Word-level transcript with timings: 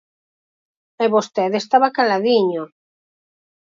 E 1.03 1.05
vostede 1.15 1.57
estaba 1.59 1.93
caladiño. 1.97 2.63